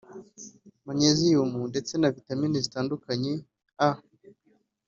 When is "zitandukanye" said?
2.65-3.31